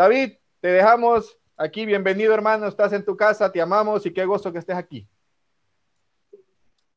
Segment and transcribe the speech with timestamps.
[0.00, 0.32] David,
[0.62, 1.84] te dejamos aquí.
[1.84, 2.66] Bienvenido, hermano.
[2.66, 5.06] Estás en tu casa, te amamos y qué gusto que estés aquí.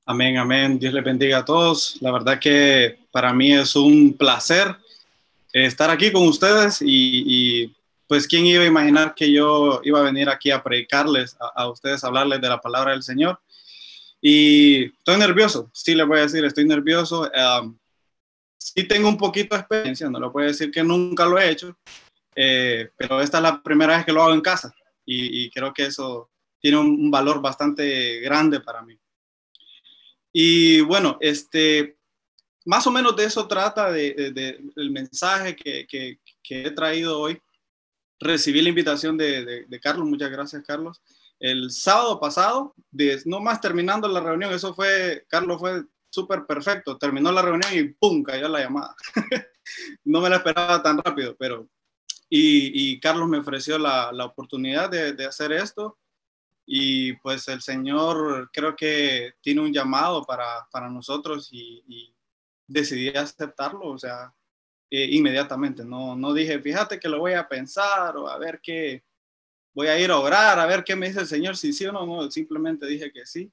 [0.06, 0.80] Amén, amén.
[0.80, 1.98] Dios les bendiga a todos.
[2.00, 4.74] La verdad que para mí es un placer
[5.52, 7.76] estar aquí con ustedes y,
[8.08, 12.06] pues quién iba a imaginar que yo iba a venir aquí a predicarles a, ustedes,
[12.06, 13.38] a hablarles de la palabra del Señor.
[14.22, 17.30] Y estoy nervioso, sí les voy a decir, estoy nervioso.
[17.62, 17.78] Um,
[18.58, 21.78] sí tengo un poquito de experiencia, no lo puedo decir que nunca lo he hecho,
[22.36, 24.74] eh, pero esta es la primera vez que lo hago en casa
[25.06, 28.98] y, creo que eso tiene un valor bastante grande para mí.
[30.32, 31.98] Y bueno, este,
[32.66, 37.40] más o menos de eso trata de, el mensaje que, que, he traído hoy.
[38.20, 41.02] Recibí la invitación de, Carlos, muchas gracias Carlos.
[41.40, 42.74] El sábado pasado,
[43.26, 47.84] no más terminando la reunión, eso fue, Carlos fue súper perfecto, terminó la reunión y
[47.84, 48.24] ¡pum!
[48.24, 48.96] cayó la llamada.
[50.06, 51.68] no me la esperaba tan rápido, pero...
[52.36, 56.00] Y, y Carlos me ofreció la, la oportunidad de, de hacer esto
[56.66, 62.10] y pues el Señor creo que tiene un llamado para, para nosotros y,
[62.66, 64.34] decidí aceptarlo, o sea,
[64.90, 69.04] eh, inmediatamente, no, no dije, fíjate que lo voy a pensar o a ver qué,
[69.76, 71.92] voy a ir a orar, a ver qué me dice el Señor, si sí o
[71.92, 73.52] no, no simplemente dije que sí.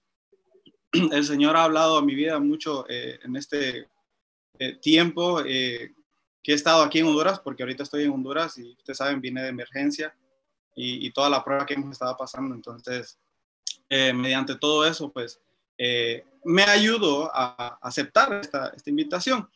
[1.12, 3.88] El Señor ha hablado a mi vida mucho eh, en este
[4.58, 5.42] eh, tiempo
[6.42, 9.42] que he estado aquí en Honduras, porque ahorita estoy en Honduras y ustedes saben, vine
[9.42, 10.14] de emergencia
[10.74, 12.54] y, toda la prueba que hemos estado pasando.
[12.54, 13.18] Entonces,
[13.88, 15.40] eh, mediante todo eso, pues
[15.76, 19.48] eh, me ayudó a aceptar esta, esta, invitación.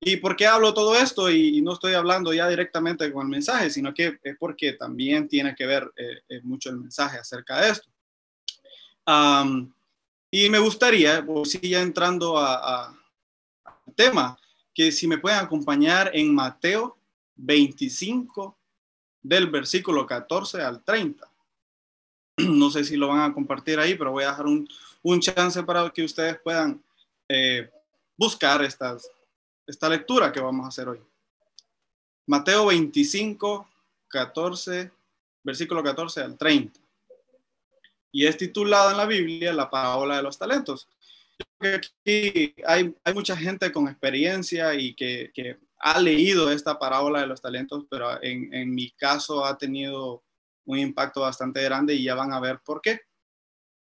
[0.00, 1.30] ¿Y por qué hablo todo esto?
[1.30, 5.54] Y, no estoy hablando ya directamente con el mensaje, sino que es porque también tiene
[5.54, 7.88] que ver eh, mucho el mensaje acerca de esto.
[10.30, 12.94] y me gustaría, pues ya entrando al
[13.94, 14.38] tema,
[14.78, 16.96] que si me pueden acompañar en Mateo
[17.34, 18.56] 25,
[19.20, 21.28] del versículo 14 al 30.
[22.38, 24.68] No sé si lo van a compartir ahí, pero voy a dejar un,
[25.02, 26.80] un chance para que ustedes puedan
[27.28, 27.68] eh,
[28.16, 29.10] buscar estas,
[29.66, 31.00] esta lectura que vamos a hacer hoy.
[32.28, 33.68] Mateo 25,
[34.06, 34.92] 14,
[35.42, 36.78] versículo 14 al 30.
[38.12, 40.86] Y es titulado en la Biblia la parábola de los talentos.
[41.60, 47.84] Aquí hay, mucha gente con experiencia y que, ha leído esta parábola de los talentos,
[47.88, 50.24] pero en, en, mi caso ha tenido
[50.64, 53.02] un impacto bastante grande y ya van a ver por qué.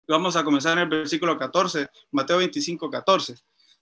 [0.07, 3.35] Vamos a comenzar en el versículo 14, Mateo 25, 14.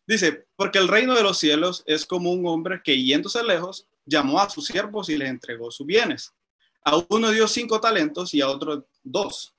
[0.06, 4.40] Dice, porque el reino de los cielos es como un hombre que yéndose lejos, llamó
[4.40, 6.34] a sus siervos y les entregó sus bienes.
[6.84, 9.56] A uno dio cinco talentos y a otro dos,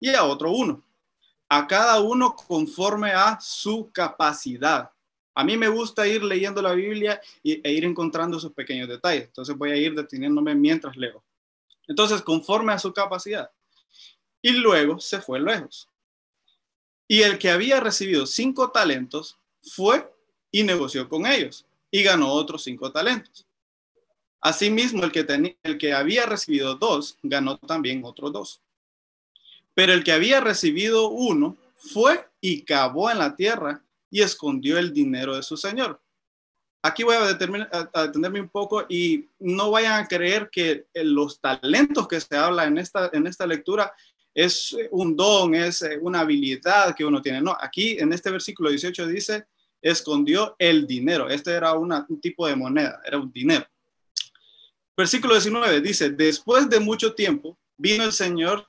[0.00, 0.82] y a otro uno.
[1.52, 4.90] A cada uno conforme a su capacidad
[5.34, 9.24] a mí me gusta ir leyendo la Biblia e ir encontrando esos pequeños detalles.
[9.24, 11.22] Entonces voy a ir deteniéndome mientras leo.
[11.88, 13.50] Entonces, conforme a su capacidad.
[14.42, 15.88] Y luego se fue lejos.
[17.08, 20.10] Y el que había recibido cinco talentos fue
[20.50, 23.46] y negoció con ellos y ganó otros cinco talentos.
[24.40, 28.60] Asimismo, el que, el que había recibido dos ganó también otros dos.
[29.74, 34.92] Pero el que había recibido uno fue y cavó en la tierra y escondió el
[34.92, 36.00] dinero de su señor.
[36.84, 42.20] Aquí voy a, detenerme un poco y no vayan a creer que los talentos que
[42.20, 43.92] se habla en esta, en esta lectura
[44.34, 47.40] es un don, es eh, una habilidad que uno tiene.
[47.40, 49.46] No, aquí en este versículo 18 dice,
[49.80, 51.28] escondió el dinero.
[51.28, 53.66] Este era un tipo de moneda, era un dinero.
[54.96, 58.68] Versículo 19 dice, después de mucho tiempo vino el Señor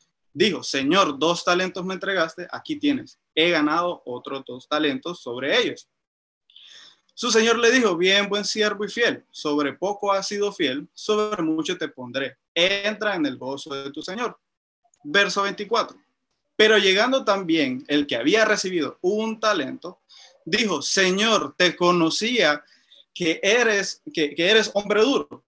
[0.33, 5.87] dijo, Señor, dos talentos me entregaste, aquí tienes, he ganado otros dos talentos sobre ellos.
[7.13, 11.43] Su señor le dijo, bien, buen siervo y fiel, sobre poco has sido fiel, sobre
[11.43, 14.39] mucho te pondré, entra en el gozo de tu señor.
[15.03, 15.97] Verso 24.
[16.55, 19.99] Pero llegando también el que había recibido un talento,
[20.45, 22.63] dijo, Señor, te conocía
[23.13, 25.43] que eres, que, que eres hombre duro,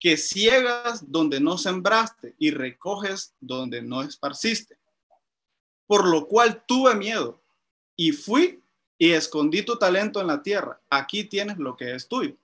[0.00, 4.78] que ciegas donde no sembraste y recoges donde no esparciste.
[5.86, 7.42] Por lo cual tuve miedo
[7.94, 8.62] y fui
[8.96, 10.80] y escondí tu talento en la tierra.
[10.88, 12.34] Aquí tienes lo que es tuyo.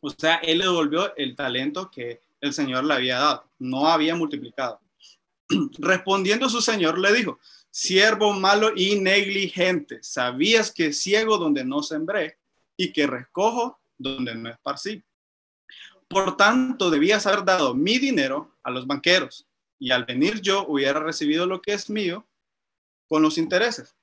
[0.00, 3.50] O sea, él le devolvió el talento que el Señor le había dado.
[3.58, 4.80] No había multiplicado.
[5.78, 7.38] Respondiendo su señor le dijo,
[7.70, 12.38] siervo malo y negligente, ¿sabías que ciego donde no sembré
[12.76, 15.02] y que recojo donde no esparcí?
[16.08, 19.46] Por tanto, debías haber dado mi dinero a los banqueros
[19.78, 22.26] y al venir yo hubiera recibido lo que es mío
[23.08, 23.94] con los intereses.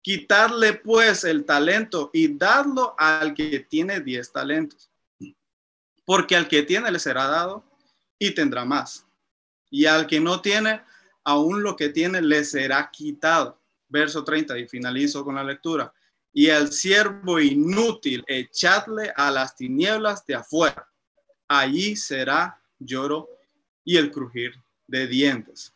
[0.00, 4.90] Quitarle pues el talento y darlo al que tiene diez talentos.
[6.04, 7.64] Porque al que tiene le será dado
[8.18, 9.06] y tendrá más.
[9.70, 10.82] Y al que no tiene,
[11.24, 13.60] aún lo que tiene le será quitado.
[13.88, 15.92] Verso 30 y finalizo con la lectura.
[16.32, 20.91] Y al siervo inútil echadle a las tinieblas de afuera.
[21.54, 23.28] Allí será lloro
[23.84, 24.54] y el crujir
[24.86, 25.74] de dientes.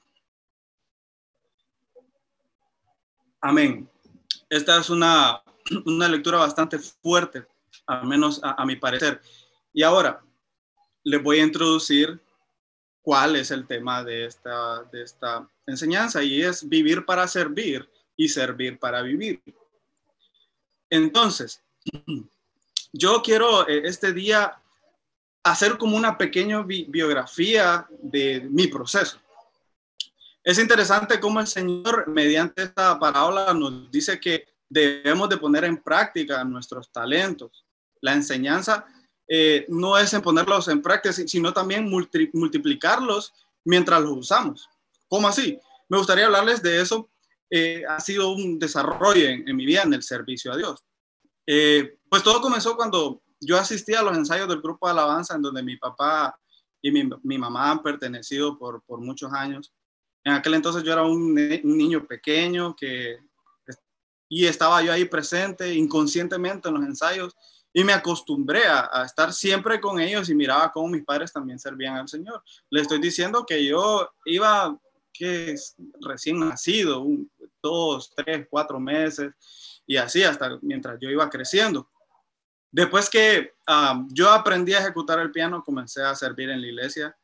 [3.42, 3.86] Amén.
[4.48, 5.42] Esta es una,
[5.84, 7.46] una lectura bastante fuerte,
[7.86, 9.20] al menos a, mi parecer.
[9.74, 10.24] Y ahora
[11.04, 12.22] les voy a introducir
[13.02, 17.86] cuál es el tema de esta, de esta enseñanza y es vivir para servir
[18.16, 19.42] y servir para vivir.
[20.88, 21.62] Entonces,
[22.94, 24.58] yo quiero eh, este día
[25.46, 29.18] hacer como una pequeña biografía de mi proceso.
[30.42, 35.76] Es interesante cómo el Señor, mediante esta parábola, nos dice que debemos de poner en
[35.76, 37.64] práctica nuestros talentos.
[38.00, 38.86] La enseñanza
[39.28, 43.32] eh, no es en ponerlos en práctica, sino también multiplicarlos
[43.64, 44.68] mientras los usamos.
[45.08, 45.58] ¿Cómo así?
[45.88, 47.08] Me gustaría hablarles de eso.
[47.48, 50.84] Eh, ha sido un desarrollo en, mi vida en el servicio a Dios.
[51.46, 55.42] Eh, pues todo comenzó cuando yo asistía a los ensayos del grupo de alabanza en
[55.42, 56.38] donde mi papá
[56.82, 59.72] y mi, mamá han pertenecido por, muchos años.
[60.24, 63.18] En aquel entonces yo era un, niño pequeño que
[64.28, 67.36] y estaba yo ahí presente inconscientemente en los ensayos
[67.72, 71.96] y me acostumbré a, estar siempre con ellos y miraba cómo mis padres también servían
[71.96, 72.42] al Señor.
[72.70, 74.76] Le estoy diciendo que yo iba
[75.12, 75.54] que
[76.00, 77.06] recién nacido,
[77.62, 79.32] dos, tres, cuatro meses
[79.86, 81.88] y así hasta mientras yo iba creciendo.
[82.70, 87.16] Después que ah, yo aprendí a ejecutar el piano, comencé a servir en la iglesia.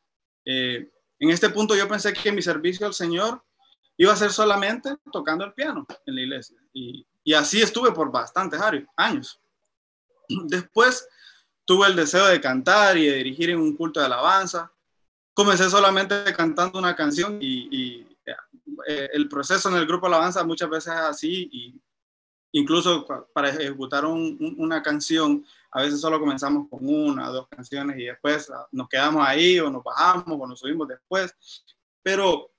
[0.45, 3.43] Eh, en este punto yo pensé que mi servicio al Señor
[3.97, 6.57] iba a ser solamente tocando el piano en la iglesia.
[6.73, 8.59] Y, así estuve por bastantes
[8.97, 9.39] años.
[10.47, 11.07] Después
[11.65, 14.71] tuve el deseo de cantar y de dirigir en un culto de alabanza.
[15.33, 18.05] Comencé solamente cantando una canción y,
[18.87, 21.81] eh, el proceso en el grupo alabanza muchas veces es así y
[22.53, 28.49] incluso para ejecutar una canción a veces solo comenzamos con una, dos canciones y después
[28.51, 31.35] ah, nos quedamos ahí o nos bajamos o nos subimos después,
[32.03, 32.51] pero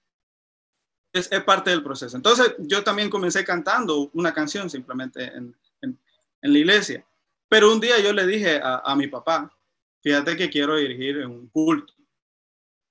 [1.13, 2.17] es, parte del proceso.
[2.17, 5.57] Entonces yo también comencé cantando una canción simplemente en,
[6.43, 7.07] la iglesia,
[7.49, 9.51] pero un día yo le dije a, a mi papá,
[10.03, 11.95] fíjate que quiero dirigir un culto.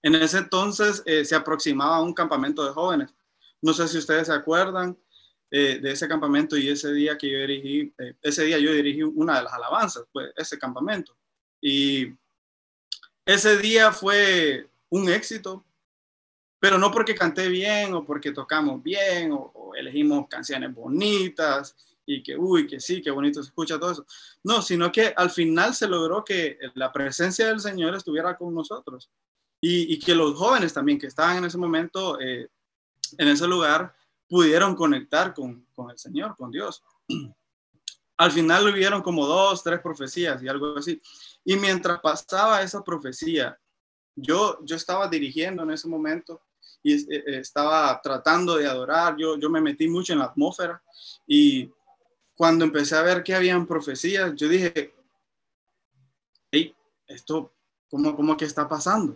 [0.02, 3.14] En ese entonces eh, se aproximaba un campamento de jóvenes.
[3.62, 4.98] No sé si ustedes se acuerdan,
[5.56, 9.04] eh, de ese campamento y ese día que yo dirigí, eh, ese día yo dirigí
[9.04, 11.16] una de las alabanzas, pues ese campamento.
[11.62, 12.12] Y
[13.24, 15.64] ese día fue un éxito,
[16.60, 22.36] pero no porque canté bien o porque tocamos bien o, elegimos canciones bonitas y que,
[22.36, 24.08] uy, que sí, qué bonito se escucha todo eso.
[24.44, 29.12] No, sino que al final se logró que la presencia del Señor estuviera con nosotros
[29.62, 32.50] y, que los jóvenes también que estaban en ese momento eh,
[33.20, 33.94] en ese lugar
[34.34, 36.82] pudieron conectar con, con el Señor, con Dios.
[38.18, 41.00] Al final hubieron como dos, tres profecías y algo así.
[41.46, 43.56] Y mientras pasaba esa profecía,
[44.16, 46.42] yo, yo estaba dirigiendo en ese momento
[46.82, 50.82] y eh, eh, estaba tratando de adorar, yo, yo me metí mucho en la atmósfera
[51.28, 51.70] y
[52.34, 54.96] cuando empecé a ver que habían profecías, yo dije,
[56.50, 56.76] hey,
[57.06, 57.54] esto,
[57.88, 59.16] ¿cómo, cómo que está pasando?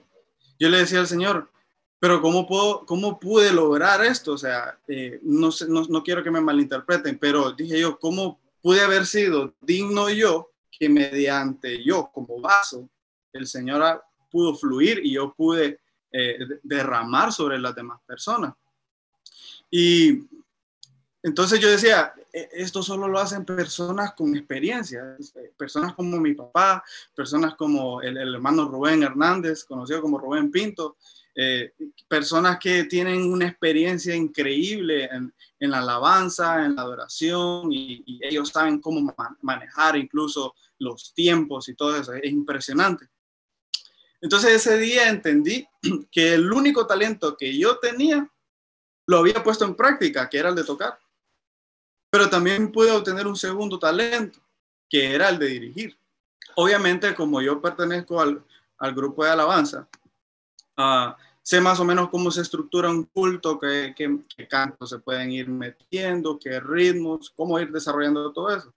[0.60, 1.50] Yo le decía al Señor,
[2.00, 4.34] pero ¿cómo, puedo, cómo pude lograr esto?
[4.34, 8.82] O sea, eh, no, no, no, quiero que me malinterpreten, pero dije yo, ¿cómo pude
[8.82, 12.88] haber sido digno yo que mediante yo como vaso,
[13.34, 15.80] el Señor pudo fluir y yo pude
[16.12, 18.54] eh, derramar sobre las demás personas?
[19.72, 20.24] Y
[21.24, 25.18] entonces yo decía, e, esto solo lo hacen personas con experiencia,
[25.58, 26.84] personas como mi papá,
[27.16, 30.98] personas como el, el hermano Rubén Hernández, conocido como Rubén Pinto,
[31.40, 31.72] eh,
[32.08, 38.82] personas que tienen una experiencia increíble en, la alabanza, en la adoración, y, ellos saben
[38.82, 39.14] cómo
[39.44, 42.14] manejar incluso los tiempos y todo eso.
[42.14, 43.08] Es impresionante.
[44.20, 45.64] Entonces ese día entendí
[46.12, 48.28] que el único talento que yo tenía
[49.06, 50.98] lo había puesto en práctica, que era el de tocar.
[52.10, 54.40] Pero también pude obtener un segundo talento,
[54.90, 56.00] que era el de dirigir.
[56.56, 58.44] Obviamente, como yo pertenezco al,
[58.96, 59.88] grupo de alabanza,
[60.78, 61.14] uh,
[61.48, 65.48] sé más o menos cómo se estructura un culto, qué, qué, cantos se pueden ir
[65.48, 68.74] metiendo, qué ritmos, cómo ir desarrollando todo eso.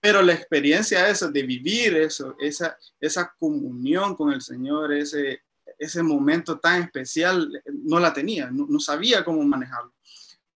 [0.00, 5.42] Pero la experiencia esa de vivir eso, esa, esa comunión con el Señor, ese,
[5.78, 7.52] ese momento tan especial,
[7.84, 9.92] no la tenía, no, sabía cómo manejarlo.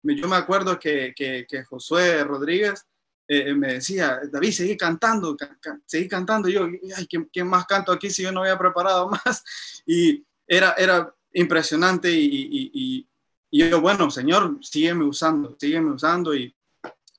[0.02, 2.86] Yo me acuerdo que, que, Josué Rodríguez
[3.28, 5.36] eh, me decía, David, seguí cantando,
[5.84, 6.48] seguí cantando.
[6.48, 6.64] Yo,
[6.96, 9.44] ay, ¿quién, más canto aquí si yo no había preparado más?
[9.84, 13.06] Y era, era impresionante y,
[13.52, 16.54] yo, bueno, Señor, sígueme usando, sígueme usando y,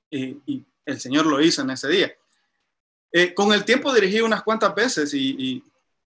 [0.09, 2.11] el Señor lo hizo en ese día.
[3.13, 5.63] Eh, con el tiempo dirigí unas cuantas veces y,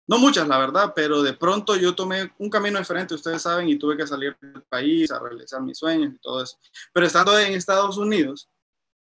[0.07, 3.77] no muchas, la verdad, pero de pronto yo tomé un camino diferente, ustedes saben, y
[3.77, 6.57] tuve que salir del país a realizar mis sueños y todo eso.
[6.91, 8.49] Pero estando en Estados Unidos,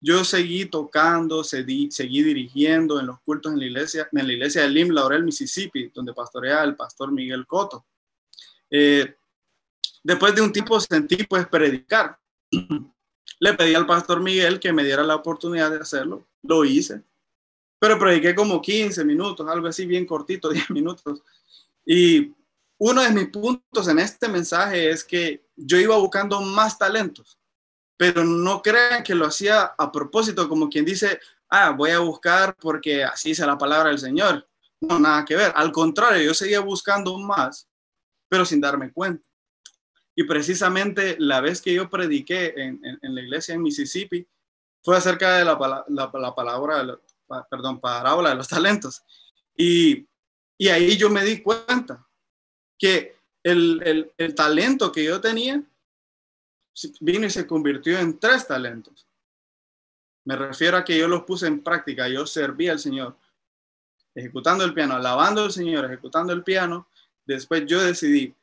[0.01, 4.63] yo seguí tocando, seguí, seguí dirigiendo en los cultos en la iglesia, en la iglesia
[4.63, 7.85] de Lim Laurel, Mississippi, donde pastorea el pastor Miguel Coto.
[8.71, 9.17] Eh,
[10.03, 12.19] después de un tiempo sentí pues predicar.
[13.41, 16.29] Le pedí al pastor Miguel que me diera la oportunidad de hacerlo.
[16.43, 17.03] Lo hice.
[17.79, 21.23] Pero prediqué como 15 minutos, algo así bien cortito, 10 minutos.
[21.85, 22.35] Y
[22.79, 27.39] uno de mis puntos en este mensaje es que yo iba buscando más talentos,
[27.97, 32.55] pero no crean que lo hacía a propósito, como quien dice, ah, voy a buscar
[32.57, 34.47] porque así es la palabra del Señor.
[34.81, 35.53] No, nada que ver.
[35.55, 37.70] Al contrario, yo seguía buscando más
[38.31, 39.23] pero sin darme cuenta.
[40.15, 44.27] Y precisamente la vez que yo prediqué en, la iglesia en Mississippi
[44.83, 46.99] fue acerca de la, la, palabra,
[47.51, 49.03] perdón, parábola de los talentos.
[49.57, 50.07] Y,
[50.57, 52.07] y, ahí yo me di cuenta
[52.79, 55.63] que el, el, el talento que yo tenía
[57.01, 59.07] vino y se convirtió en tres talentos.
[60.25, 63.17] Me refiero a que yo los puse en práctica, yo serví al Señor,
[64.15, 66.89] ejecutando el piano, alabando al Señor, ejecutando el piano
[67.27, 68.35] Después yo decidí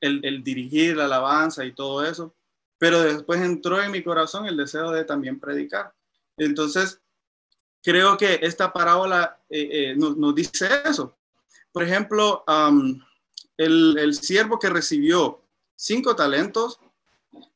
[0.00, 2.34] el, dirigir la alabanza y todo eso,
[2.78, 5.92] pero después entró en mi corazón el deseo de también predicar.
[6.36, 7.00] Entonces,
[7.82, 11.16] creo que esta parábola eh, eh, nos, dice eso.
[11.72, 12.44] Por ejemplo,
[13.56, 15.42] el, siervo que recibió
[15.76, 16.80] cinco talentos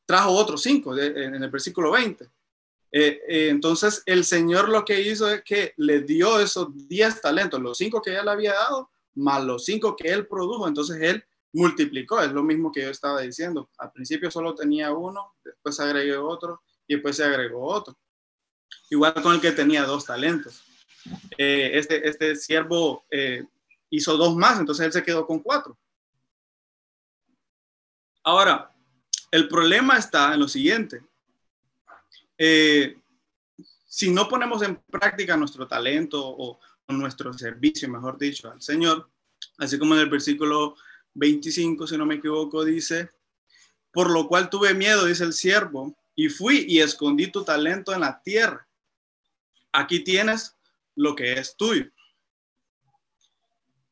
[0.07, 2.29] trajo otros cinco en el versículo 20.
[2.97, 7.77] Eh, entonces, el Señor lo que hizo es que le dio esos diez talentos, los
[7.77, 12.21] cinco que ya le había dado, más los cinco que él produjo, entonces él multiplicó,
[12.21, 13.71] es lo mismo que yo estaba diciendo.
[13.79, 17.97] Al principio solo tenía uno, después agregó otro y después se agregó otro.
[18.91, 20.63] Igual con el que tenía dos talentos.
[21.39, 23.45] Eh, este, este siervo eh,
[23.91, 25.79] hizo dos más, entonces él se quedó con cuatro.
[28.25, 28.75] Ahora,
[29.31, 31.03] el problema está en lo siguiente.
[32.39, 32.97] Eh,
[33.87, 39.09] si no ponemos en práctica nuestro talento o, nuestro servicio, mejor dicho, al Señor,
[39.59, 40.77] así como en el versículo
[41.15, 43.11] 25, si no me equivoco, dice,
[43.93, 48.01] por lo cual tuve miedo, dice el siervo, y fui y escondí tu talento en
[48.01, 48.67] la tierra.
[49.73, 50.57] Aquí tienes
[50.95, 51.91] lo que es tuyo.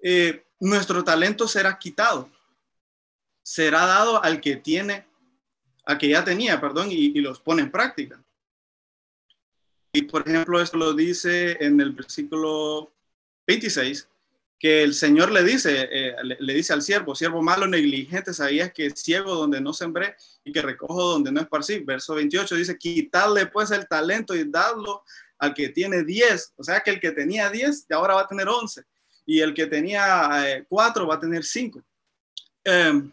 [0.00, 2.30] Eh, nuestro talento será quitado,
[3.42, 5.06] será dado al que tiene,
[5.84, 8.21] al que ya tenía, perdón, y los pone en práctica.
[9.92, 12.92] Y por ejemplo, esto lo dice en el versículo
[13.46, 14.08] 26,
[14.58, 18.90] que el Señor le dice, eh, le, dice al siervo, siervo malo, negligente, sabías que
[18.90, 21.80] ciego donde no sembré y que recojo donde no esparcí.
[21.80, 25.02] Verso 28 dice, quitarle pues el talento y darlo
[25.38, 26.54] al que tiene 10.
[26.56, 28.84] O sea que el que tenía 10 ahora va a tener 11
[29.26, 31.82] y el que tenía 4 eh, va a tener 5.
[32.64, 33.12] Em,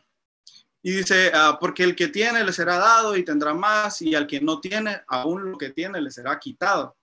[0.81, 4.27] y dice, ah, porque el que tiene le será dado y tendrá más, y al
[4.27, 6.95] que no tiene, aún lo que tiene le será quitado.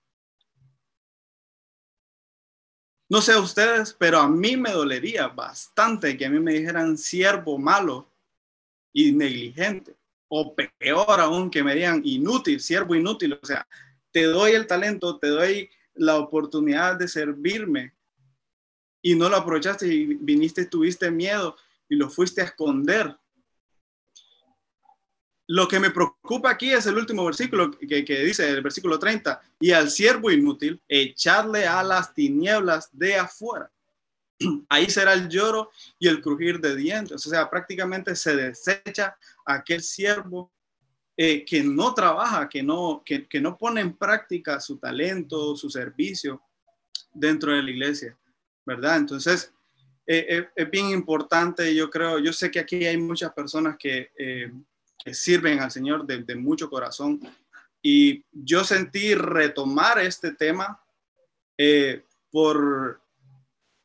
[3.09, 7.57] No sé ustedes, pero a mí me dolería bastante que a mí me dijeran siervo
[7.57, 8.11] malo
[8.93, 9.95] y negligente,
[10.29, 13.39] o peor aún que me digan inútil, siervo inútil.
[13.41, 13.69] O sea,
[14.11, 17.95] te doy el talento, te doy la oportunidad de servirme
[19.03, 21.57] y no lo aprovechaste y viniste, tuviste miedo
[21.89, 23.17] y lo fuiste a esconder
[25.49, 29.71] lo que me preocupa aquí es el último versículo que, dice, el versículo 30, y
[29.71, 33.71] al siervo inútil, echarle a las tinieblas de afuera.
[34.69, 37.25] Ahí será el lloro y el crujir de dientes.
[37.27, 40.53] O sea, prácticamente se desecha aquel siervo
[41.17, 46.43] eh, que no trabaja, que no, que, no pone en práctica su talento, su servicio
[47.15, 48.19] dentro de la iglesia,
[48.67, 48.97] ¿verdad?
[48.97, 49.53] Entonces,
[50.07, 54.11] eh, eh, es bien importante, yo creo, yo sé que aquí hay muchas personas que
[55.13, 57.21] sirven al Señor de, mucho corazón.
[57.83, 60.81] Y yo sentí retomar este tema
[61.57, 63.01] eh, por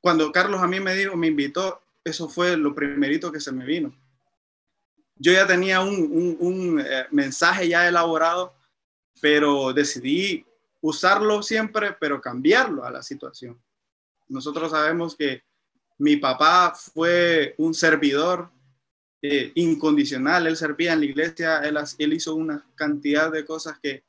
[0.02, 3.66] cuando Carlos a mí me dijo, me invitó, eso fue lo primerito que se me
[3.66, 3.94] vino.
[5.16, 8.56] yo ya tenía un, un, eh, mensaje ya elaborado,
[9.22, 10.44] pero decidí
[10.82, 13.62] usarlo siempre, pero cambiarlo a la situación.
[14.28, 15.44] Nosotros sabemos que
[16.00, 18.50] mi papá fue un servidor
[19.24, 24.04] eh, incondicional, él servía en la iglesia, él, él, hizo una cantidad de cosas que,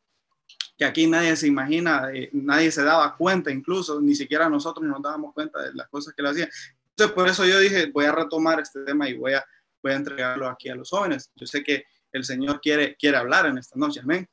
[0.78, 5.02] que aquí nadie se imagina, eh, nadie se daba cuenta, incluso ni siquiera nosotros nos
[5.02, 6.48] dábamos cuenta de las cosas que él hacía.
[6.90, 9.44] Entonces, por eso yo dije, voy a retomar este tema y voy a,
[9.82, 11.30] voy a entregarlo aquí a los jóvenes.
[11.36, 14.26] Yo sé que el Señor quiere, quiere hablar en esta noche, amén.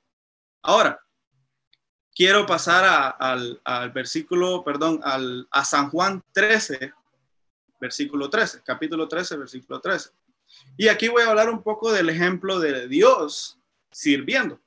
[0.61, 0.99] Ahora,
[2.15, 6.93] quiero pasar al, al, versículo, perdón, al, a San Juan 13,
[7.79, 10.09] versículo 13, capítulo 13, versículo 13.
[10.77, 13.57] Y aquí voy a hablar un poco del ejemplo de Dios
[13.91, 14.59] sirviendo.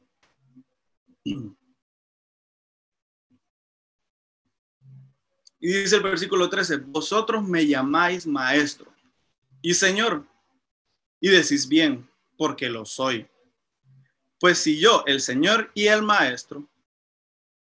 [5.65, 8.93] Y dice el versículo 13, vosotros me llamáis maestro
[9.63, 10.27] y señor,
[11.21, 13.29] y decís bien, porque lo soy.
[14.41, 16.69] Pues si yo, el señor y el maestro,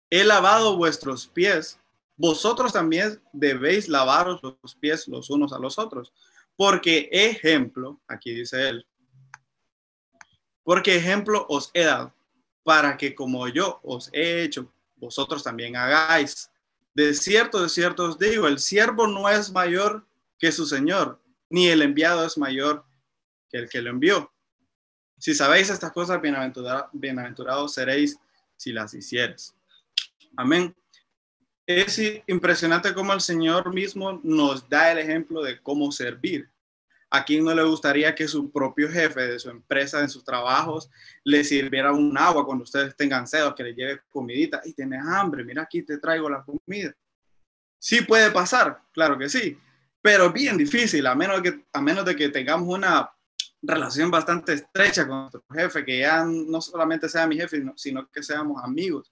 [0.09, 1.79] he lavado vuestros pies,
[2.17, 6.11] vosotros también debéis lavaros los pies los unos a los otros.
[6.55, 8.85] Porque ejemplo, aquí dice él,
[10.63, 12.13] porque ejemplo os he dado,
[12.63, 16.49] para que como yo os he hecho, vosotros también hagáis.
[16.95, 20.07] De cierto, de cierto os digo, el siervo no es mayor
[20.39, 22.83] que su Señor, ni el enviado es mayor
[23.49, 24.31] que el que lo envió.
[25.19, 26.19] Si sabéis estas cosas,
[26.93, 28.17] bienaventurados seréis
[28.57, 29.55] si las hicieres.
[30.35, 30.75] Amén.
[31.67, 36.49] Es impresionante cómo el Señor mismo nos da el ejemplo de cómo servir.
[37.09, 40.89] ¿A quién no le gustaría que su propio jefe de su empresa, en sus trabajos,
[41.23, 44.61] le sirviera un agua cuando ustedes tengan sed que le lleve comidita?
[44.65, 46.93] Y tienes hambre, mira aquí te traigo la comida.
[47.79, 49.57] Sí puede pasar, claro que sí,
[50.01, 53.09] pero bien difícil, a menos, que, a menos de que tengamos una
[53.61, 58.21] relación bastante estrecha con nuestro jefe, que ya no solamente sea mi jefe, sino que
[58.21, 59.11] seamos amigos.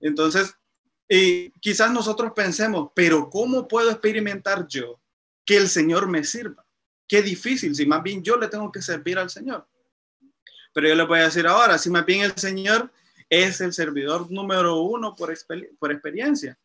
[0.00, 0.54] Entonces,
[1.08, 5.00] y quizás nosotros pensemos, pero ¿cómo puedo experimentar yo
[5.44, 6.64] que el Señor me sirva?
[7.06, 9.68] Qué difícil, si más bien yo le tengo que servir al Señor.
[10.72, 12.90] Pero yo le voy a decir ahora, si más bien el Señor
[13.28, 15.34] es el servidor número uno por,
[15.78, 16.58] por experiencia.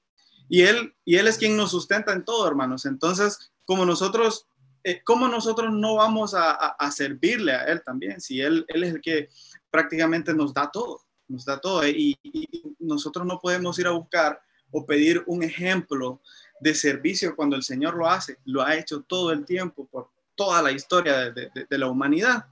[0.49, 2.85] Y él, y él es quien nos sustenta en todo, hermanos.
[2.85, 4.47] Entonces, como nosotros,
[4.83, 8.21] eh, ¿cómo nosotros no vamos a, a, servirle a Él también?
[8.21, 9.29] Si él, él es el que
[9.69, 11.87] prácticamente nos da todo, nos da todo.
[11.87, 12.47] Y, y
[12.79, 16.21] nosotros no podemos ir a buscar o pedir un ejemplo
[16.59, 18.37] de servicio cuando el Señor lo hace.
[18.45, 22.45] Lo ha hecho todo el tiempo por toda la historia de, la humanidad.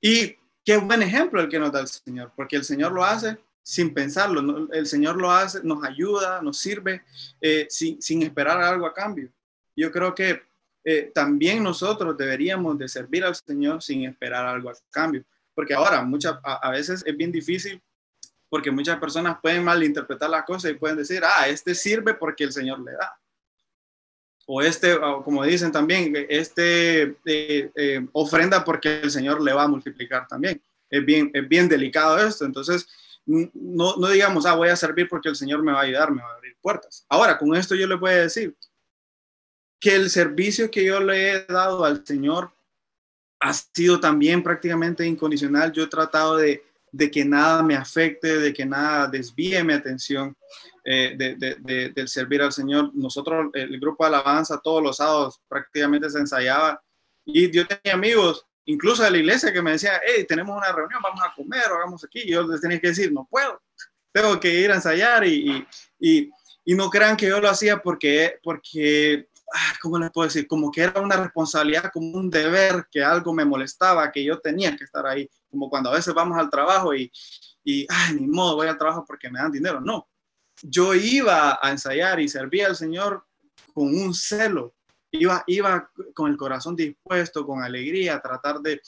[0.00, 3.36] Y qué buen ejemplo el que nos da el Señor, porque el Señor lo hace
[3.62, 7.02] sin pensarlo, el Señor lo hace, nos ayuda, nos sirve
[7.40, 9.30] eh, sin, esperar algo a cambio.
[9.74, 10.42] Yo creo que
[10.84, 16.02] eh, también nosotros deberíamos de servir al Señor sin esperar algo a cambio, porque ahora
[16.02, 17.82] muchas, a, veces es bien difícil
[18.48, 22.52] porque muchas personas pueden malinterpretar las cosas y pueden decir, ah, este sirve porque el
[22.52, 23.18] Señor le da
[24.46, 29.68] o este, como dicen también, este eh, eh, ofrenda porque el Señor le va a
[29.68, 30.62] multiplicar también.
[30.90, 32.44] Es bien, es bien delicado esto.
[32.44, 32.86] Entonces,
[33.24, 36.22] no, no digamos, ah, voy a servir porque el Señor me va a ayudar, me
[36.22, 37.06] va a abrir puertas.
[37.08, 38.54] Ahora, con esto yo le voy a decir
[39.80, 42.53] que el servicio que yo le he dado al Señor
[43.44, 45.70] ha sido también prácticamente incondicional.
[45.70, 50.34] Yo he tratado de, de que nada me afecte, de que nada desvíe mi atención
[50.82, 52.90] eh, de, del servir al Señor.
[52.94, 56.82] Nosotros, el grupo de alabanza, todos los sábados prácticamente se ensayaba
[57.26, 61.02] y yo tenía amigos, incluso de la iglesia, que me decían, hey, tenemos una reunión,
[61.02, 62.22] vamos a comer, o hagamos aquí.
[62.24, 63.60] Y yo les tenía que decir, no puedo,
[64.10, 65.66] tengo que ir a ensayar y,
[66.00, 66.30] y,
[66.64, 69.28] y, no crean que yo lo hacía porque, porque
[69.80, 70.46] ¿cómo les puedo decir?
[70.46, 74.76] Como que era una responsabilidad, como un deber, que algo me molestaba, que yo tenía
[74.76, 77.10] que estar ahí, como cuando a veces vamos al trabajo y,
[77.62, 79.80] y ay, ni modo, voy al trabajo porque me dan dinero.
[79.80, 80.08] No,
[80.62, 83.26] yo iba a ensayar y servía al Señor
[83.72, 84.74] con un celo,
[85.10, 88.80] iba, iba con el corazón dispuesto, con alegría, a tratar de,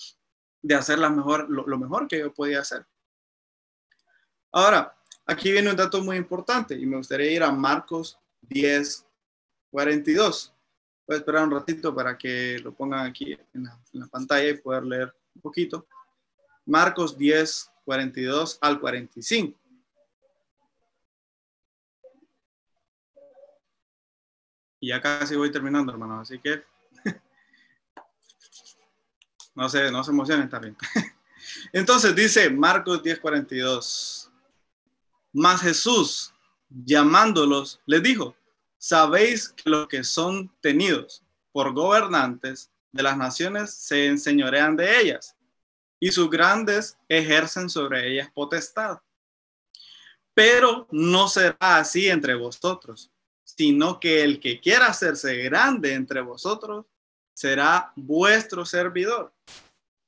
[0.62, 2.87] de hacer la mejor, lo, mejor que yo podía hacer.
[4.52, 9.07] Ahora, aquí viene un dato muy importante y me gustaría ir a Marcos 10,
[9.70, 10.56] 42.
[11.07, 14.83] Voy a esperar un ratito para que lo pongan aquí en la, pantalla y poder
[14.85, 15.87] leer un poquito.
[16.64, 19.57] Marcos 10, 42 al 45.
[24.81, 26.21] Y ya casi voy terminando, hermano.
[26.21, 26.64] Así que
[29.55, 30.77] no sé, no se emocionen, bien.
[31.73, 34.29] Entonces dice Marcos 10:42.
[35.33, 36.35] Más Jesús,
[36.69, 38.35] llamándolos, les dijo:
[38.87, 45.37] Sabéis que los que son tenidos por gobernantes de las naciones se enseñorean de ellas,
[45.99, 49.01] y sus grandes ejercen sobre ellas potestad.
[50.35, 53.11] Pero no será así entre vosotros,
[53.42, 56.87] sino que el que quiera hacerse grande entre vosotros
[57.35, 59.35] será vuestro servidor.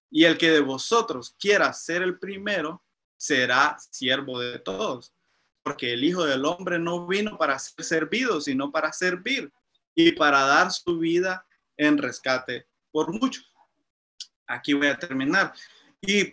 [0.09, 2.81] Y el que de vosotros quiera ser el primero
[3.17, 5.13] será siervo de todos.
[5.69, 9.53] Porque el Hijo del Hombre no vino para ser servido, sino para servir
[9.95, 11.45] y para dar su vida
[11.77, 13.53] en rescate por muchos.
[14.47, 15.53] Aquí voy a terminar.
[16.01, 16.33] Y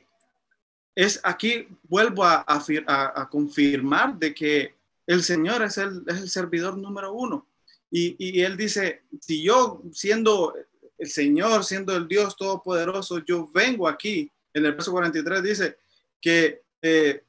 [0.95, 4.74] es aquí vuelvo a, a, confirmar de que
[5.06, 7.45] el Señor es el, es el servidor número uno.
[7.91, 10.56] Y, y, él dice, si yo siendo
[10.98, 15.78] el Señor, siendo el Dios todopoderoso, yo vengo aquí, en el verso 43 dice
[16.21, 17.21] que eh,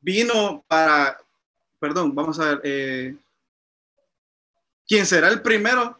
[0.00, 1.18] vino para,
[1.80, 3.16] perdón, vamos a ver, eh,
[4.86, 5.98] ¿quién será el primero?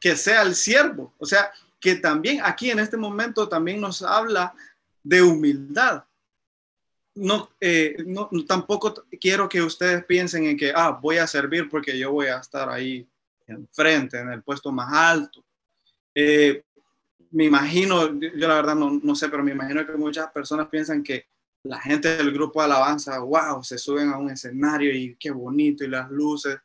[0.00, 1.14] Que sea el siervo.
[1.18, 4.54] O sea, que también aquí en este momento también nos habla
[5.02, 6.04] de humildad.
[7.14, 11.96] No, eh, no, tampoco quiero que ustedes piensen en que, ah, voy a servir porque
[11.96, 13.06] yo voy a estar ahí
[13.46, 15.44] enfrente, en el puesto más alto.
[16.14, 16.64] Eh,
[17.30, 21.02] me imagino, yo la verdad no, no, sé, pero me imagino que muchas personas piensan
[21.02, 21.26] que
[21.64, 25.82] la gente del grupo de alabanza, wow, se suben a un escenario y qué bonito
[25.82, 26.58] y las luces,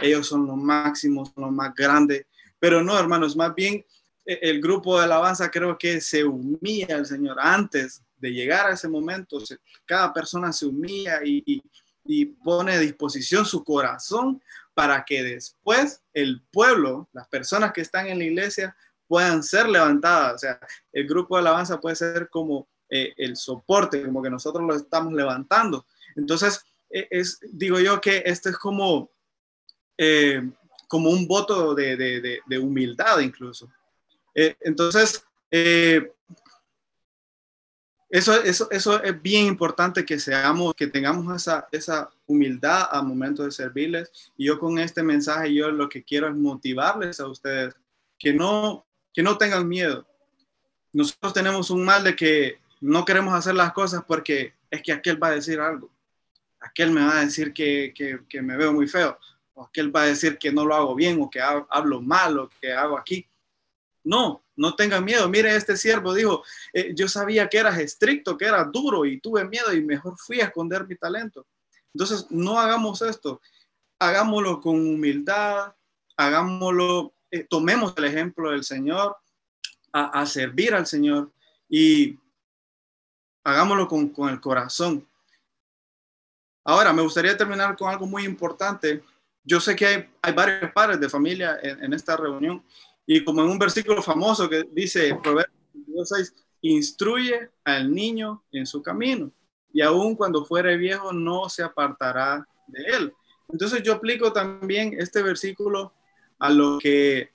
[0.00, 2.26] ellos son los máximos, los más grandes,
[2.58, 3.84] pero no, hermanos, más bien
[4.24, 8.72] e, el grupo de alabanza creo que se humilla al Señor antes de llegar a
[8.72, 9.38] ese momento,
[9.84, 11.62] cada persona se humilla y, y,
[12.04, 14.40] y pone a disposición su corazón
[14.72, 18.74] para que después el pueblo, las personas que están en la iglesia,
[19.06, 20.34] puedan ser levantadas.
[20.34, 20.60] O sea,
[20.92, 25.12] el grupo de alabanza puede ser como eh, el soporte, como que nosotros lo estamos
[25.12, 25.86] levantando.
[26.14, 29.10] Entonces, e, es, digo yo que este es como,
[29.98, 30.42] eh,
[30.88, 33.68] como un voto de, de, de, humildad incluso.
[34.34, 35.24] Eh, entonces,
[38.08, 43.42] eso, eso, eso es bien importante que seamos, que tengamos esa, esa humildad al momento
[43.42, 44.10] de servirles.
[44.36, 47.74] Y yo con este mensaje, yo lo que quiero es motivarles a ustedes
[48.18, 50.06] que no, que no tengan miedo.
[50.92, 55.22] Nosotros tenemos un mal de que no queremos hacer las cosas porque es que aquel
[55.22, 55.90] va a decir algo.
[56.60, 57.94] Aquel me va a decir que,
[58.28, 59.18] que, me veo muy feo.
[59.54, 62.50] O aquel va a decir que no lo hago bien o que hablo mal o
[62.60, 63.26] que hago aquí.
[64.04, 65.28] No, no tengan miedo.
[65.28, 69.44] Mire, este siervo dijo, eh, yo sabía que eras estricto, que eras duro y tuve
[69.44, 71.46] miedo y mejor fui a esconder mi talento.
[71.92, 73.40] Entonces, no hagamos esto.
[73.98, 75.74] Hagámoslo con humildad,
[76.16, 79.16] hagámoslo eh, tomemos el ejemplo del Señor,
[79.92, 81.32] a, servir al Señor
[81.70, 82.18] y
[83.46, 85.06] hagámoslo con, el corazón.
[86.64, 89.04] Ahora, me gustaría terminar con algo muy importante.
[89.44, 92.64] Yo sé que hay, varios padres de familia en, esta reunión
[93.06, 98.82] y como en un versículo famoso que dice, Proverbios 6, instruye al niño en su
[98.82, 99.30] camino
[99.72, 103.14] y aun cuando fuere viejo no se apartará de él.
[103.48, 105.92] Entonces yo aplico también este versículo
[106.40, 107.30] a lo que,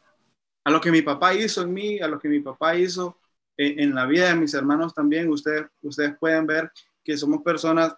[0.66, 3.18] a lo que mi papá hizo en mí, a lo que mi papá hizo
[3.62, 5.30] en, la vida de mis hermanos también.
[5.30, 6.72] Ustedes, ustedes pueden ver
[7.04, 7.96] que somos personas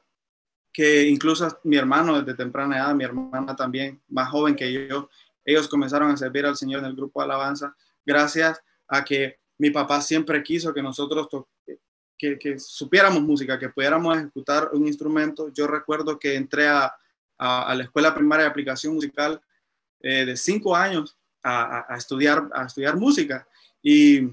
[0.71, 5.10] que incluso mi hermano desde temprana edad, mi hermana también, más joven que yo,
[5.45, 9.69] ellos comenzaron a servir al Señor en el grupo de alabanza gracias a que mi
[9.69, 11.28] papá siempre quiso que nosotros
[12.17, 15.49] que, que, supiéramos música, que pudiéramos ejecutar un instrumento.
[15.54, 16.93] Yo recuerdo que entré a,
[17.38, 19.41] a, a la escuela primaria de aplicación musical
[19.99, 23.47] eh, de cinco años a, estudiar, a estudiar música.
[23.82, 24.30] Y,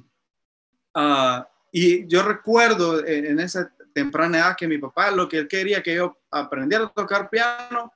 [1.01, 5.83] ah, y yo recuerdo en, esa temprana edad que mi papá lo que él quería
[5.83, 7.93] que yo aprendiera a tocar piano,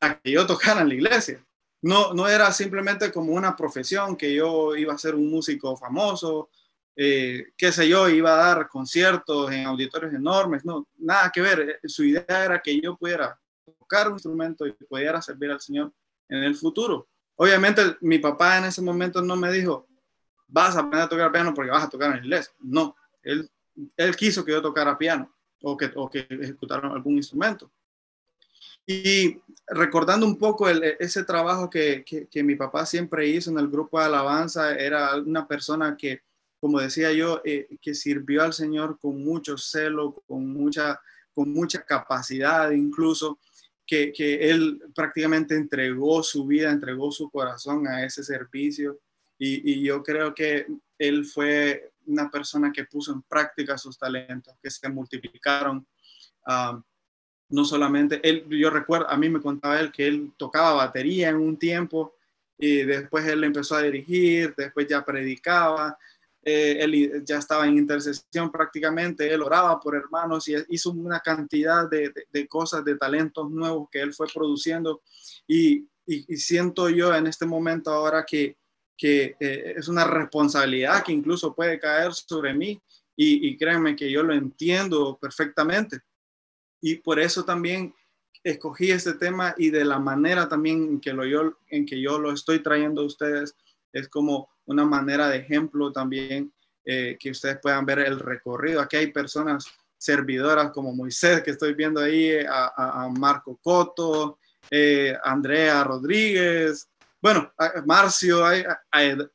[0.00, 1.44] a que yo tocara en la iglesia.
[1.82, 6.48] No, no era simplemente como una profesión que yo iba a ser un músico famoso,
[6.96, 11.80] eh, qué sé yo, iba a dar conciertos en auditorios enormes, no, nada que ver.
[11.84, 13.38] Su idea era que yo pudiera
[13.78, 15.92] tocar un instrumento y pudiera servir al Señor
[16.28, 17.08] en el futuro.
[17.36, 19.86] Obviamente mi papá en ese momento no me dijo,
[20.46, 22.52] vas a aprender a tocar piano porque vas a tocar en inglés.
[22.60, 23.50] No, él,
[23.96, 27.70] él quiso que yo tocara piano o que, o que ejecutara algún instrumento.
[28.86, 33.98] Y recordando un poco ese trabajo que, que, mi papá siempre hizo en el grupo
[33.98, 36.20] de alabanza, era una persona que,
[36.60, 41.00] como decía yo, eh, que sirvió al Señor con mucho celo, con mucha,
[41.32, 43.38] con mucha capacidad incluso
[43.86, 48.98] que, él prácticamente entregó su vida, entregó su corazón a ese servicio
[49.38, 50.66] y, yo creo que
[50.98, 55.86] él fue una persona que puso en práctica sus talentos, que se multiplicaron.
[56.46, 56.80] Ah,
[57.48, 61.36] no solamente él, yo recuerdo, a mí me contaba él que él tocaba batería en
[61.36, 62.16] un tiempo
[62.58, 65.96] y después él empezó a dirigir, después ya predicaba.
[66.42, 71.88] eh, él ya estaba en intercesión prácticamente, él oraba por hermanos y hizo una cantidad
[71.88, 72.12] de,
[72.48, 75.02] cosas, de talentos nuevos que él fue produciendo
[75.46, 75.86] y,
[76.36, 78.58] siento yo en este momento ahora que,
[78.96, 82.80] que eh, es una responsabilidad que incluso puede caer sobre mí
[83.16, 86.00] y, y créanme que yo lo entiendo perfectamente.
[86.80, 87.94] Y por eso también
[88.44, 92.18] escogí este tema y de la manera también en que, lo, yo, en que yo
[92.18, 93.56] lo estoy trayendo a ustedes
[93.92, 96.52] es como una manera de ejemplo también
[96.84, 98.80] eh, que ustedes puedan ver el recorrido.
[98.80, 104.38] Aquí hay personas servidoras como Moisés, que estoy viendo ahí, a, Marco Coto,
[104.70, 106.90] eh, Andrea Rodríguez,
[107.24, 107.50] bueno,
[107.86, 108.44] Marcio,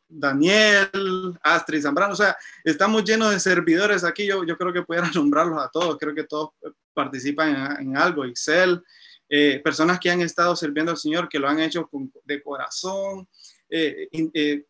[0.07, 5.09] Daniel, Astrid Zambrano, o sea, estamos llenos de servidores aquí, yo, yo creo que pudiera
[5.15, 6.51] nombrarlos a todos, creo que todos
[6.93, 8.79] participan en, algo, Excel,
[9.27, 11.89] eh, personas que han estado sirviendo al Señor, que lo han hecho
[12.25, 13.27] de corazón,
[13.67, 14.65] eh, eh,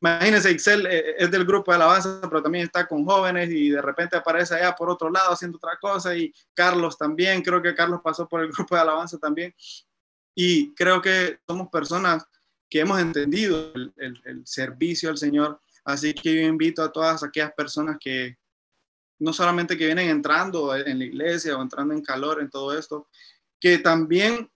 [0.00, 3.82] imagínense, Excel eh, es del grupo de alabanza, pero también está con jóvenes y de
[3.82, 6.16] repente aparece allá por otro lado haciendo otra cosa.
[6.16, 9.54] Y Carlos también, creo que Carlos pasó por el grupo de alabanza también.
[10.34, 12.26] Y creo que somos personas
[12.68, 13.92] que hemos entendido el,
[14.24, 18.36] el servicio al Señor, así que yo invito a todas aquellas personas que
[19.18, 23.08] no solamente que vienen entrando en la iglesia o entrando en calor en todo esto,
[23.60, 24.50] que también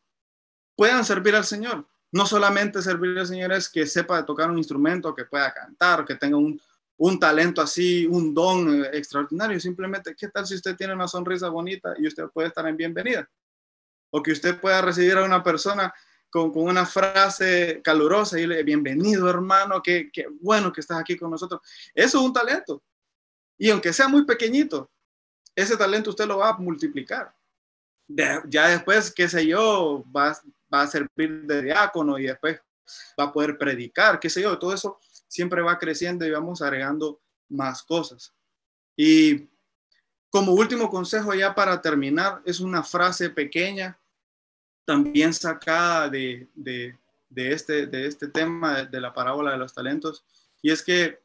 [0.76, 1.86] puedan servir al Señor.
[2.10, 6.14] No solamente servir al Señor es que sepa tocar un instrumento, que pueda cantar, que
[6.14, 6.60] tenga un,
[7.20, 11.94] talento así, un don eh, extraordinario, simplemente, ¿qué tal si usted tiene una sonrisa bonita
[11.98, 13.28] y usted puede estar en bienvenida?
[14.10, 15.92] O que usted pueda recibir a una persona
[16.30, 20.10] con, una frase calurosa y le bienvenido hermano, qué,
[20.40, 21.60] bueno que estás aquí con nosotros.
[21.94, 22.82] Eso es un talento.
[23.56, 24.90] Y aunque sea muy pequeñito,
[25.54, 27.34] ese talento usted lo va a multiplicar.
[28.06, 30.38] ya después, qué sé yo, va,
[30.72, 32.60] va a servir de diácono y después
[33.18, 37.20] va a poder predicar, qué sé yo, todo eso siempre va creciendo y vamos agregando
[37.48, 38.34] más cosas.
[38.96, 39.48] Y
[40.30, 43.98] como último consejo ya para terminar, es una frase pequeña,
[44.88, 46.48] también sacada de,
[47.36, 50.24] este, de este tema de la parábola de los talentos,
[50.62, 51.20] y es que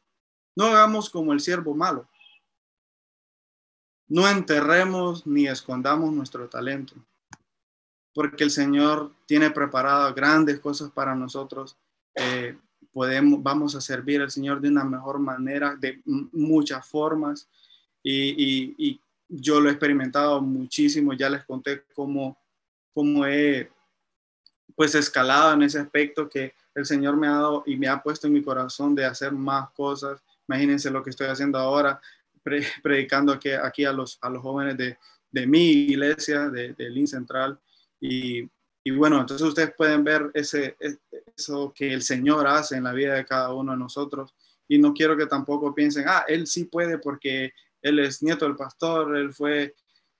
[0.55, 2.07] no hagamos como el siervo malo.
[4.07, 6.93] No enterremos ni escondamos nuestro talento
[8.13, 11.77] porque el Señor tiene preparado grandes cosas para nosotros.
[12.15, 12.55] Eh,
[12.91, 17.47] podemos, vamos a servir al Señor de una mejor manera, de muchas formas.
[18.03, 18.99] Y,
[19.35, 22.37] yo lo he experimentado muchísimo, ya les conté cómo,
[22.93, 23.69] cómo he
[24.75, 28.27] pues escalado en ese aspecto que el Señor me ha dado y me ha puesto
[28.27, 30.23] en mi corazón de hacer más cosas.
[30.47, 32.01] Imagínense lo que estoy haciendo ahora,
[32.83, 34.97] predicando aquí, aquí a, los, a los jóvenes de,
[35.33, 37.59] de mi iglesia, de, de Lin Central.
[37.99, 38.49] Y,
[38.91, 40.77] bueno, entonces ustedes pueden ver ese,
[41.35, 44.33] eso que el Señor hace en la vida de cada uno de nosotros.
[44.67, 48.55] Y no quiero que tampoco piensen, ah, él sí puede porque él es nieto del
[48.55, 49.75] pastor, él fue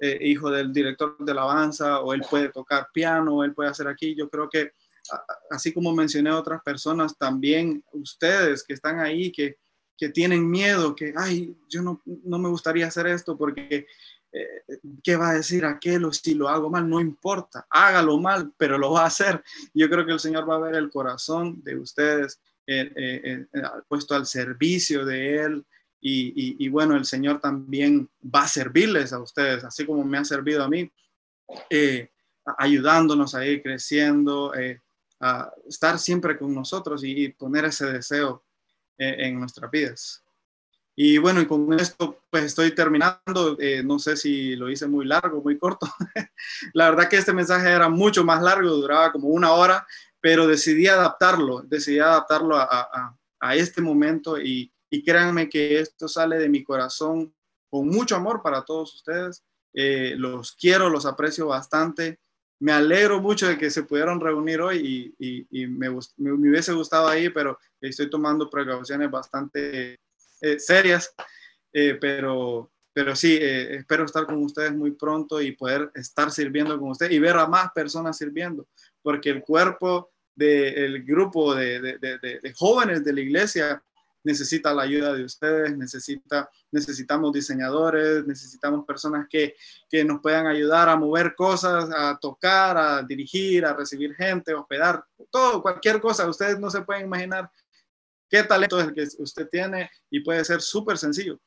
[0.06, 3.88] eh, hijo del director de alabanza, o él puede tocar piano, o él puede hacer
[3.88, 4.16] aquí.
[4.16, 4.72] Yo creo que,
[5.50, 9.56] así como mencioné a otras personas, también ustedes que están ahí, que,
[9.98, 13.88] que tienen miedo, que, ay, yo no, no me gustaría hacer esto porque
[14.34, 14.63] eh,
[15.04, 16.89] ¿qué va a decir aquel o si lo hago mal?
[16.89, 19.44] No importa, hágalo mal, pero lo va a hacer.
[19.74, 23.46] Yo creo que el Señor va a ver el corazón de ustedes eh, eh,
[23.88, 25.66] puesto al servicio de Él.
[26.06, 30.63] Y, bueno, el Señor también va a servirles a ustedes, así como me ha servido
[30.63, 30.92] a mí,
[32.58, 34.52] ayudándonos a ir creciendo,
[35.22, 38.44] a estar siempre con nosotros y, poner ese deseo
[38.98, 40.24] en nuestras vidas.
[40.96, 43.58] Y bueno, y con esto pues estoy terminando.
[43.60, 45.88] Eh, no sé si lo hice muy largo, muy corto.
[46.74, 49.88] la verdad que este mensaje era mucho más largo, duraba como una hora,
[50.22, 56.38] pero decidí adaptarlo, decidí adaptarlo a, a, este momento y, y, créanme que esto sale
[56.38, 57.34] de mi corazón
[57.69, 59.43] con mucho amor para todos ustedes.
[59.73, 62.19] Eh, los quiero, los aprecio bastante.
[62.60, 66.73] Me alegro mucho de que se pudieron reunir hoy y, y, me, me, me hubiese
[66.73, 69.99] gustado ahí, pero estoy tomando precauciones bastante
[70.43, 71.13] eh, serias,
[71.71, 76.77] eh, pero, pero sí, eh, espero estar con ustedes muy pronto y poder estar sirviendo
[76.77, 78.67] con ustedes y ver a más personas sirviendo,
[79.01, 83.84] porque el cuerpo del grupo de, jóvenes de la iglesia
[84.23, 89.55] necesita la ayuda de ustedes, necesita, necesitamos diseñadores, necesitamos personas que,
[89.89, 95.03] que, nos puedan ayudar a mover cosas, a tocar, a dirigir, a recibir gente, hospedar,
[95.29, 96.27] todo, cualquier cosa.
[96.27, 97.49] Ustedes no se pueden imaginar
[98.29, 101.39] qué talento es el que usted tiene y puede ser súper sencillo,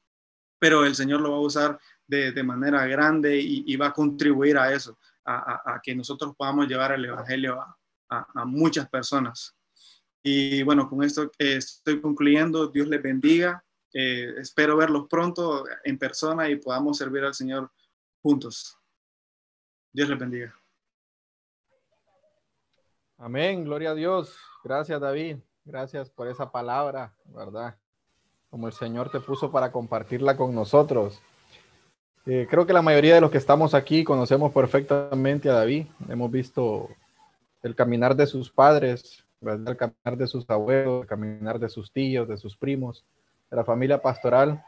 [0.59, 4.59] pero el Señor lo va a usar de, de manera grande y, va a contribuir
[4.59, 7.77] a eso, a, a, que nosotros podamos llevar el Evangelio a,
[8.09, 9.57] a muchas personas.
[10.29, 12.67] Y bueno, con esto estoy concluyendo.
[12.67, 13.65] Dios les bendiga.
[13.95, 17.71] Eh, espero verlos pronto en persona y podamos servir al Señor
[18.21, 18.77] juntos.
[19.93, 20.53] Dios les bendiga.
[23.19, 24.37] Amén, gloria a Dios.
[24.65, 27.77] Gracias David, gracias por esa palabra, ¿verdad?
[28.51, 31.23] Como el Señor te puso para compartirla con nosotros.
[32.27, 35.87] Eh, creo que la mayoría de los que estamos aquí conocemos perfectamente a David.
[36.09, 36.89] Hemos visto
[37.63, 39.71] el caminar de sus padres, ¿verdad?
[39.71, 43.05] el caminar de sus abuelos, el caminar de sus tíos, de sus primos,
[43.51, 44.63] de la familia pastoral,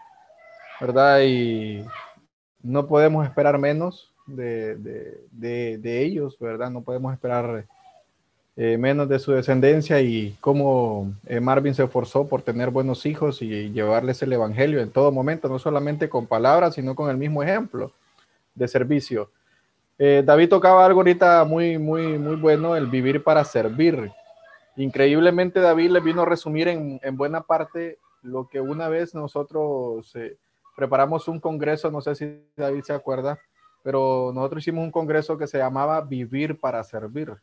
[0.81, 1.21] ¿verdad?
[1.23, 1.85] Y
[2.63, 6.71] no podemos esperar menos de, de, de ellos, ¿verdad?
[6.71, 7.67] No podemos esperar
[8.61, 13.41] eh, menos de su descendencia y cómo eh, Marvin se esforzó por tener buenos hijos
[13.41, 17.41] y llevarles el Evangelio en todo momento, no solamente con palabras, sino con el mismo
[17.41, 17.93] ejemplo
[18.57, 19.31] de servicio.
[19.97, 24.11] Eh, David tocaba algo ahorita muy, muy, muy bueno, el vivir para servir.
[24.79, 30.13] Increíblemente David le vino a resumir en, en buena parte lo que una vez nosotros
[30.77, 33.39] preparamos un congreso, no sé si David se acuerda,
[33.83, 37.37] pero nosotros hicimos un congreso que se llamaba Vivir para Servir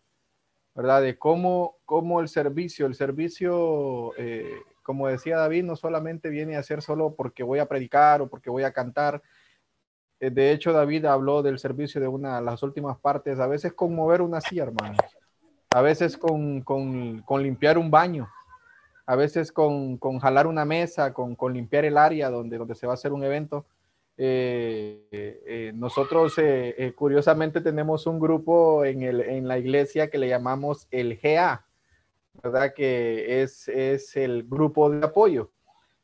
[0.76, 1.02] ¿verdad?
[1.02, 4.52] De cómo, cómo el servicio, el servicio, eh,
[4.84, 8.50] como decía David, no solamente viene a ser solo porque voy a predicar o porque
[8.50, 9.24] voy a cantar.
[10.19, 13.74] Eh, de hecho, David habló del servicio de una de las últimas partes, a veces
[13.74, 15.00] con mover una silla, hermanos,
[15.76, 18.30] a veces con, con, limpiar un baño,
[19.06, 22.88] a veces con, con jalar una mesa, con, con, limpiar el área donde, donde se
[22.88, 23.66] va a hacer un evento.
[24.16, 30.30] Eh, eh, nosotros eh, curiosamente tenemos un grupo en, el, en, la iglesia que le
[30.30, 31.66] llamamos el GA,
[32.42, 32.74] ¿verdad?
[32.74, 35.52] Que es, es el grupo de apoyo.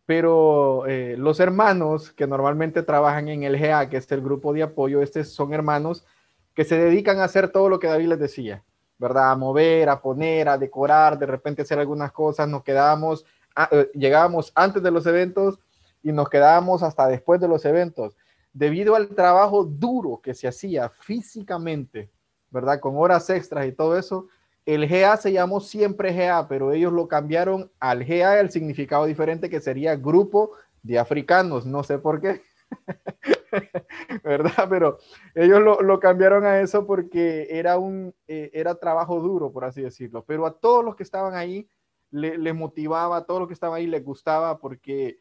[0.05, 0.83] Pero
[1.15, 5.29] los hermanos que normalmente trabajan en el GA, que es el grupo de apoyo, estos
[5.29, 6.05] son hermanos
[6.53, 8.65] que se dedican a hacer todo lo que David les decía,
[9.01, 9.31] ¿verdad?
[9.31, 14.51] A mover, a poner, a decorar, de repente hacer algunas cosas, nos quedábamos, ah, llegábamos
[14.53, 15.57] antes de los eventos
[16.03, 18.15] y nos quedábamos hasta después de los eventos,
[18.53, 22.11] debido al trabajo duro que se hacía físicamente,
[22.51, 22.79] ¿verdad?
[22.79, 24.27] Con horas extras y todo eso.
[24.67, 29.49] El GA se llamó siempre GA, pero ellos lo cambiaron al GA, el significado diferente
[29.49, 30.51] que sería grupo
[30.83, 32.43] de africanos, no sé por qué.
[34.23, 34.67] ¿verdad?
[34.69, 34.97] Pero
[35.35, 39.81] ellos lo, lo, cambiaron a eso porque era un eh, era trabajo duro, por así
[39.81, 40.23] decirlo.
[40.25, 41.69] Pero a todos los que estaban ahí
[42.09, 45.17] les le motivaba, a todos los que estaban ahí les gustaba porque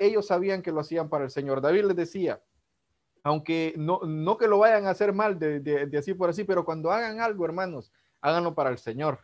[0.00, 1.60] ellos sabían que lo hacían para el Señor.
[1.60, 2.42] David les decía,
[3.22, 6.64] aunque no, no que lo vayan a hacer mal de, de, así por así, pero
[6.64, 9.20] cuando hagan algo, hermanos, háganlo para el Señor.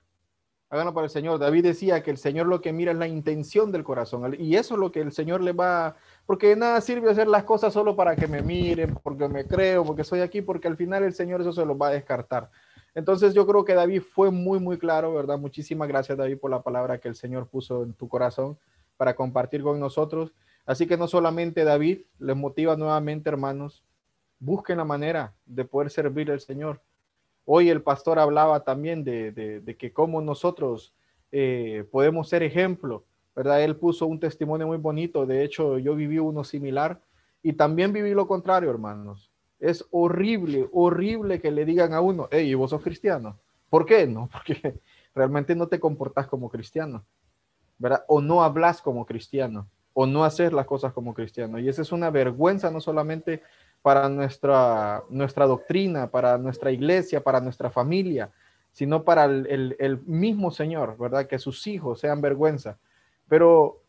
[0.70, 1.38] Háganlo para el Señor.
[1.38, 4.34] David decía que el Señor lo que mira es la intención del corazón.
[4.38, 5.96] Y eso es lo que el Señor le va,
[6.26, 9.84] porque de nada sirve hacer las cosas solo para que me miren, porque me creo,
[9.84, 12.50] porque soy aquí, porque al final el Señor eso se lo va a descartar.
[12.94, 15.38] Entonces yo creo que David fue muy, muy claro, ¿verdad?
[15.38, 18.56] Muchísimas gracias, David, por la palabra que el Señor puso en tu corazón
[18.96, 20.32] para compartir con nosotros.
[20.64, 23.82] Así que no solamente David les motiva nuevamente, hermanos,
[24.38, 26.80] busquen la manera de poder servir al Señor.
[27.44, 30.94] Hoy el pastor hablaba también de, que cómo nosotros
[31.32, 33.04] eh, podemos ser ejemplo,
[33.34, 33.62] ¿verdad?
[33.62, 37.00] Él puso un testimonio muy bonito, de hecho yo viví uno similar
[37.42, 39.30] y también viví lo contrario, hermanos.
[39.58, 43.38] Es horrible, horrible que le digan a uno, hey, vos sos cristiano?
[43.68, 44.06] ¿Por qué?
[44.06, 44.80] No, porque
[45.14, 47.04] realmente no te comportas como cristiano,
[47.78, 48.04] ¿verdad?
[48.08, 51.58] O no hablas como cristiano o no hacer las cosas como cristiano.
[51.58, 53.42] Y esa es una vergüenza no solamente
[53.84, 58.30] para nuestra, nuestra doctrina, para nuestra iglesia, para nuestra familia,
[58.72, 61.26] sino para el, el, mismo Señor, ¿verdad?
[61.26, 62.78] Que sus hijos sean vergüenza.
[63.28, 63.82] Pero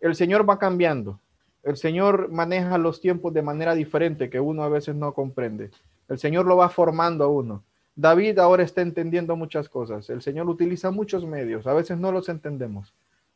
[0.00, 1.20] el Señor va cambiando.
[1.62, 5.70] El Señor maneja los tiempos de manera diferente que uno a veces no comprende.
[6.08, 7.62] El Señor lo va formando a uno.
[7.94, 10.08] David ahora está entendiendo muchas cosas.
[10.08, 11.66] El Señor utiliza muchos medios.
[11.66, 12.94] A veces no los entendemos.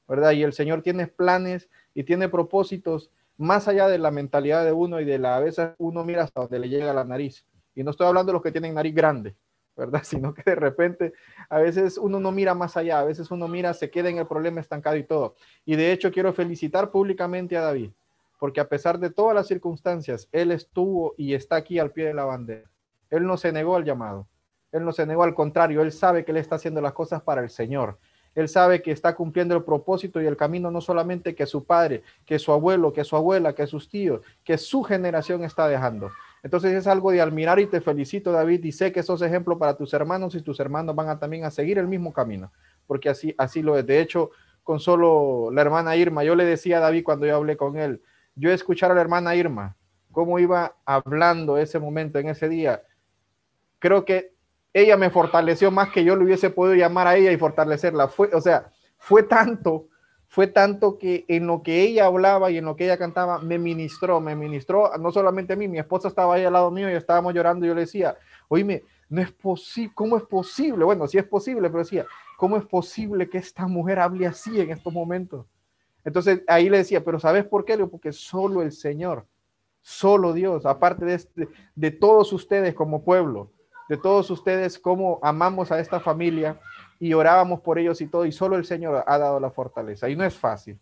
[0.09, 0.33] ¿verdad?
[0.33, 5.01] Y el Señor tiene planes y tiene propósitos más allá de la mentalidad de uno
[5.01, 7.47] y de la a veces uno mira hasta donde le llega la nariz.
[7.75, 9.37] Y no estoy hablando de los que tienen nariz grande,
[9.77, 10.03] ¿verdad?
[10.05, 11.13] Sino que de repente
[11.49, 14.27] a veces uno no mira más allá, a veces uno mira, se queda en el
[14.27, 15.35] problema estancado y todo.
[15.65, 17.91] Y de hecho quiero felicitar públicamente a David,
[18.39, 22.15] porque a pesar de todas las circunstancias, él estuvo y está aquí al pie de
[22.15, 22.71] la bandera.
[23.11, 24.27] Él no se negó al llamado.
[24.73, 27.41] Él no se negó al contrario, él sabe que él está haciendo las cosas para
[27.41, 27.99] el Señor.
[28.37, 32.03] Él sabe que está cumpliendo el propósito y el camino no solamente que su padre,
[32.27, 36.13] que su abuelo, que su abuela, que sus tíos, que su generación está dejando.
[36.43, 39.75] Entonces es algo de admirar y te felicito David y sé que sos ejemplo para
[39.75, 42.53] tus hermanos y tus hermanos van también a seguir el mismo camino,
[42.87, 43.87] porque así, así lo es.
[43.87, 44.31] De hecho,
[44.63, 48.03] con solo la hermana Irma, yo le decía a David cuando yo hablé con él,
[48.35, 49.77] yo escuchar a la hermana Irma,
[50.13, 52.83] cómo iba hablando ese momento, en ese día,
[53.79, 54.36] creo que
[54.81, 58.09] ella me fortaleció más que yo le hubiese podido llamar a ella y fortalecerla.
[58.09, 59.89] Fue, o sea, fue tanto
[60.29, 63.59] fue tanto que en lo que ella hablaba y en lo que ella cantaba, me
[63.59, 66.95] ministró, me ministró, no solamente a mí, mi esposa estaba ahí al lado mío y
[66.95, 68.17] estábamos llorando yo le decía,
[68.49, 70.85] oíme, no es posible, ¿cómo es posible?
[70.85, 72.07] Bueno, sí es posible, pero decía,
[72.37, 75.47] ¿cómo es posible que esta mujer hable así en estos momentos?
[76.05, 77.79] Entonces ahí le decía, pero ¿sabes por qué?
[77.87, 79.27] Porque solo el Señor,
[79.81, 83.53] solo Dios, aparte de, este, de todos ustedes como pueblo,
[83.89, 86.59] de todos ustedes, cómo amamos a esta familia
[86.99, 90.09] y orábamos por ellos y todo, y solo el Señor ha dado la fortaleza.
[90.09, 90.79] Y no es fácil,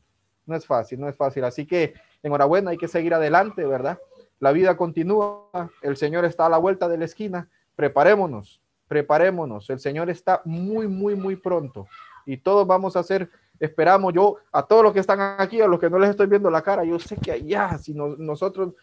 [0.47, 1.45] no es fácil, no es fácil.
[1.45, 3.99] Así que enhorabuena, hay que seguir adelante, ¿verdad?
[4.41, 9.81] La vida continúa, el Señor está a la vuelta de la esquina, preparémonos, preparémonos, el
[9.81, 11.87] Señor está muy, muy, muy pronto
[12.27, 13.31] y todos vamos a hacer,
[13.61, 16.51] esperamos yo, a todos los que están aquí, a los que no les estoy viendo
[16.51, 18.75] la cara, yo sé que allá, si nosotros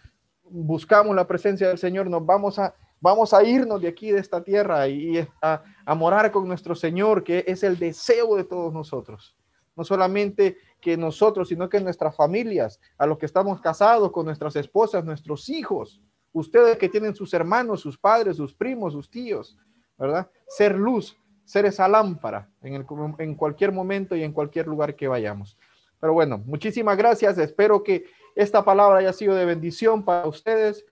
[0.44, 4.44] buscamos la presencia del Señor, nos vamos a Vamos a irnos de aquí, de esta
[4.44, 9.36] tierra, y a, morar con nuestro Señor, que es el deseo de todos nosotros.
[9.76, 14.56] No solamente que nosotros, sino que nuestras familias, a los que estamos casados con nuestras
[14.56, 16.00] esposas, nuestros hijos,
[16.32, 19.58] ustedes que tienen sus hermanos, sus padres, sus primos, sus tíos,
[19.98, 20.30] ¿verdad?
[20.48, 22.86] Ser luz, ser esa lámpara en,
[23.18, 25.58] en cualquier momento y en cualquier lugar que vayamos.
[26.00, 27.40] Pero bueno, muchísimas gracias.
[27.40, 30.86] Espero que esta palabra haya sido de bendición para ustedes